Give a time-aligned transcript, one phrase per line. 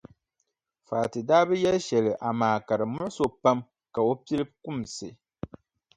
[0.87, 3.59] Fati daa bi yɛli shɛli amaa ka di muɣisi o pam
[3.93, 5.07] ka o pili kumsi.